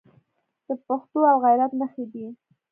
د 0.65 0.67
پښتو 0.85 1.19
او 1.31 1.37
غیرت 1.45 1.71
نښې 1.79 2.05
دي. 2.11 2.25